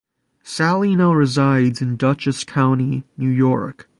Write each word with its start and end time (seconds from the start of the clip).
Sally 0.41 0.95
now 0.95 1.13
resides 1.13 1.79
in 1.79 1.95
Dutchess 1.95 2.43
County, 2.43 3.03
New 3.17 3.29
York. 3.29 3.87